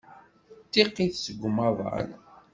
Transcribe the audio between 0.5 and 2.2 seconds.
D tiqit seg umaḍal.